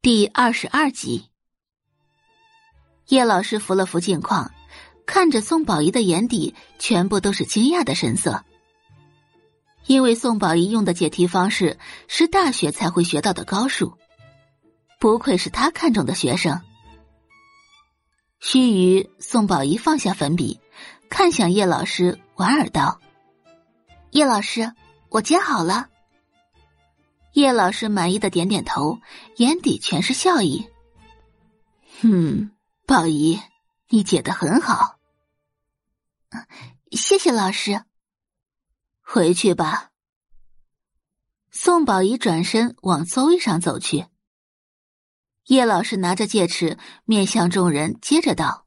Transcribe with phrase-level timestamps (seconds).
[0.00, 1.28] 第二十二集，
[3.08, 4.52] 叶老师扶了扶镜框，
[5.04, 8.44] 看着宋宝仪的眼底全部都是惊讶的神色。
[9.86, 13.98] 因为宋宝仪用的解题方式是大学才会学到的高数，
[15.00, 16.60] 不愧是他看中的学生。
[18.38, 20.60] 须臾，宋宝仪放下粉笔，
[21.10, 23.00] 看向叶老师，莞尔道
[24.12, 24.72] ：“叶老师，
[25.08, 25.88] 我解好了。”
[27.38, 28.98] 叶老师满意的点点头，
[29.36, 30.68] 眼底全是笑意。
[32.02, 32.50] 嗯，
[32.84, 33.38] 宝仪，
[33.90, 34.98] 你解的很好。
[36.90, 37.84] 谢谢老师。
[39.00, 39.90] 回去吧。
[41.52, 44.06] 宋宝仪转身往座位上走去。
[45.46, 48.66] 叶老师拿着戒尺，面向众人，接着道：“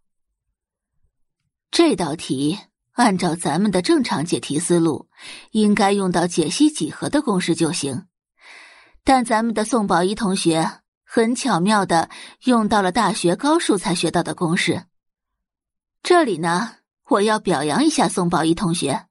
[1.71, 2.57] 这道题
[2.93, 5.09] 按照咱们的正常解题思路，
[5.51, 8.05] 应该用到解析几何的公式就行。
[9.03, 12.09] 但咱们的宋宝仪同学很巧妙的
[12.43, 14.85] 用到了大学高数才学到的公式。
[16.03, 16.77] 这里呢，
[17.09, 19.07] 我要表扬一下宋宝仪同学。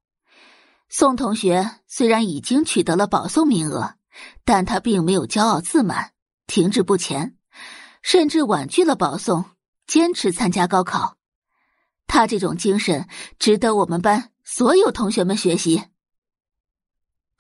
[0.89, 3.95] 宋同学虽然已经取得了保送名额，
[4.45, 6.13] 但他并没有骄傲自满，
[6.47, 7.37] 停滞不前。”
[8.03, 9.45] 甚至婉拒了保送，
[9.87, 11.19] 坚持参加高考。
[12.07, 13.07] 他这种精神
[13.39, 15.83] 值得我们班所有同学们学习。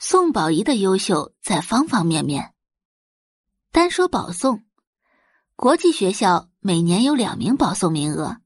[0.02, 2.54] 宋宝仪的优秀在方方面面。
[3.70, 4.64] 单说保送，
[5.56, 8.38] 国际学校每年有两名保送名额，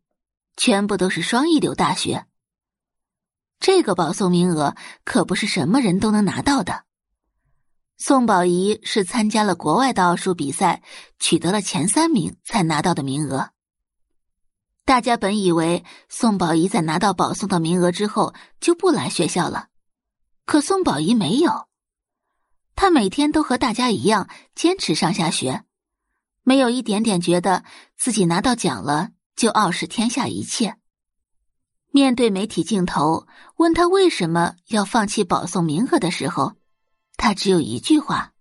[0.57, 2.27] 全部都是双一流大学。
[3.61, 6.87] 这个保送名额可不是什么人都能拿到的。
[7.99, 10.83] 宋宝仪是参加了国外的奥数比赛，
[11.21, 13.51] 取得了前三名才拿到的名额。
[14.85, 19.69] 大家本以为宋宝仪在拿到保送的名额之后就不来学校了，
[20.45, 21.67] 可宋宝仪没有，
[22.77, 25.65] 他每天都和大家一样坚持上下学，
[26.43, 27.65] 没有一点点觉得
[27.97, 30.77] 自己拿到奖了就傲视天下一切。
[31.91, 36.53] 面对媒体镜头问他为什么要放弃保送名额的时候。
[37.17, 38.33] 他只有一句话：“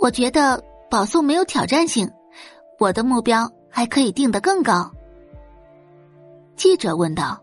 [0.00, 0.60] 我觉得
[0.90, 2.10] 保送没有挑战性，
[2.80, 4.92] 我的目标还可以定得更高。”
[6.58, 7.40] 记者问道：“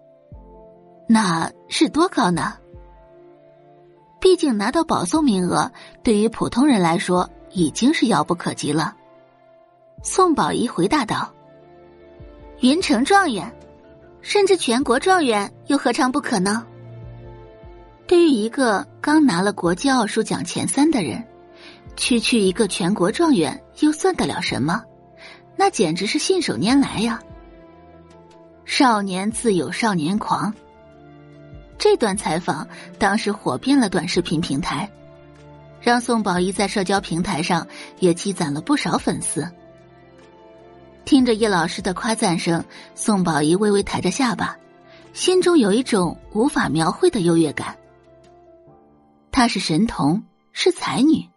[1.12, 2.54] 那是多高呢？”
[4.22, 5.72] 毕竟拿到保送名额，
[6.04, 8.96] 对于普通人来说已经是遥不可及了。
[10.04, 11.34] 宋宝仪回答道
[12.62, 13.52] ：“云城状元，
[14.22, 16.64] 甚至全国状元，又何尝不可呢？”
[18.06, 21.26] 对于一个刚拿了国际奥数奖前三的人，
[21.96, 24.84] 区区一个全国状元又算得了什么？
[25.56, 27.20] 那简直是信手拈来呀！
[28.66, 30.54] 少年自有少年狂。
[31.80, 32.68] 这段采访
[33.00, 34.92] 当时火遍了短视频平台，
[35.80, 37.66] 让宋宝仪在社交平台上
[38.00, 39.50] 也积攒了不少粉丝。
[41.06, 44.58] 听着叶老师的夸赞声，宋宝仪微微抬着下巴，
[45.14, 47.78] 心中有一种无法描绘的优越感。
[49.32, 51.30] 她是神童，是才女，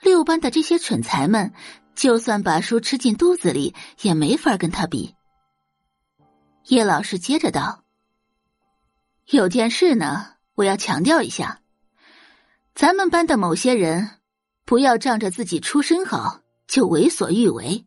[0.00, 1.52] 六班的这些蠢材们，
[1.96, 5.16] 就算把书吃进肚子里，也没法跟她比。
[6.68, 7.82] 叶老师接着道
[9.26, 11.60] ：“有件事呢，我要强调一下，
[12.76, 14.20] 咱们班的某些人，
[14.64, 17.86] 不要仗着自己出身好就为所欲为，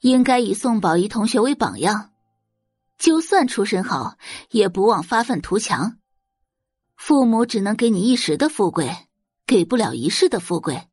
[0.00, 2.12] 应该以宋宝仪同学为榜样，
[2.96, 4.16] 就算出身好，
[4.48, 5.98] 也不忘发愤图强。”
[6.96, 8.96] 父母只能给你一时的富贵，
[9.46, 10.88] 给不了一世的富贵。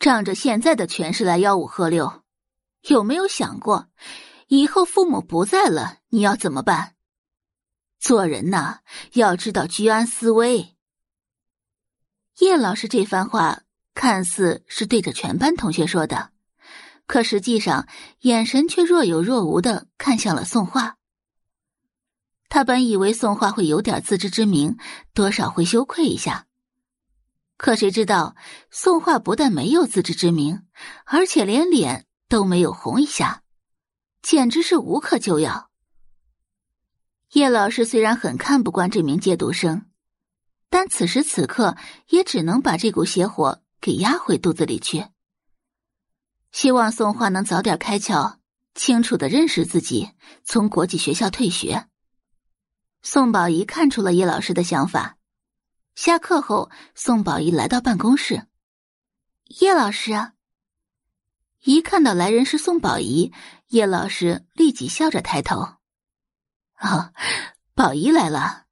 [0.00, 2.24] 仗着现在的权势来吆五喝六，
[2.88, 3.86] 有没有想过，
[4.48, 6.96] 以后父母不在了，你要怎么办？
[8.02, 8.80] 做人呐，
[9.12, 10.74] 要知道居安思危。
[12.40, 13.60] 叶老师这番话
[13.94, 16.32] 看似是对着全班同学说的，
[17.06, 17.86] 可实际上
[18.22, 20.96] 眼神却若有若无的看向了宋画。
[22.48, 24.76] 他本以为宋画会有点自知之明，
[25.14, 26.48] 多少会羞愧一下。
[27.56, 28.34] 可谁知道，
[28.72, 30.66] 宋画不但没有自知之明，
[31.04, 33.44] 而且连脸都没有红一下，
[34.22, 35.70] 简直是无可救药。
[37.32, 39.86] 叶老师虽然很看不惯这名戒毒生，
[40.68, 41.76] 但此时此刻
[42.08, 45.06] 也只能把这股邪火给压回肚子里去。
[46.50, 48.36] 希望宋画能早点开窍，
[48.74, 50.10] 清楚的认识自己，
[50.44, 51.86] 从国际学校退学。
[53.00, 55.16] 宋宝仪看出了叶老师的想法。
[55.94, 58.46] 下课后，宋宝仪来到办公室。
[59.60, 60.32] 叶老师，
[61.64, 63.32] 一看到来人是宋宝仪，
[63.68, 65.76] 叶老师立即笑着抬头
[66.82, 67.12] ：“哦，
[67.74, 68.66] 宝仪来了。”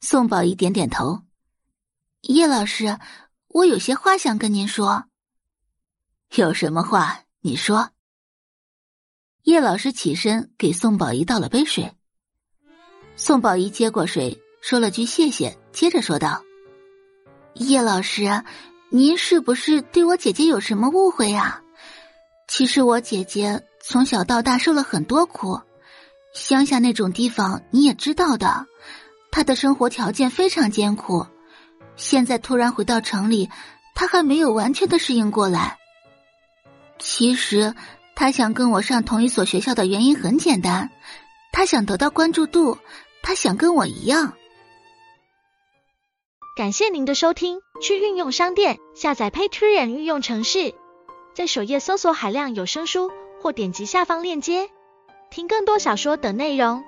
[0.00, 1.22] 宋宝仪点点头
[2.22, 2.98] ：“叶老师，
[3.48, 5.04] 我有些话想跟您说。”
[6.34, 7.90] 有什么话你说。
[9.42, 11.94] 叶老师起身给宋宝仪倒了杯水，
[13.14, 16.42] 宋宝仪接过水，说了句谢谢，接着说道
[17.54, 18.42] ：“叶老师，
[18.90, 21.62] 您是不是对我姐姐有什么误会呀？
[22.48, 25.60] 其实我姐姐从小到大受了很多苦，
[26.36, 28.66] 乡下那种地方你也知道的，
[29.30, 31.26] 他的生活条件非常艰苦，
[31.96, 33.48] 现在突然回到城里，
[33.94, 35.78] 他还没有完全的适应过来。”
[37.00, 37.74] 其实，
[38.14, 40.90] 他想跟我上同一所学校的原因很简单，
[41.52, 42.76] 他想得到关注度，
[43.22, 44.34] 他想跟我一样。
[46.54, 50.74] 感谢您的收听，去运用商店下载 Patreon 运用城市，
[51.34, 53.10] 在首页搜索海量有声书，
[53.40, 54.68] 或点击下方链接
[55.36, 56.82] 听更多小说等内容。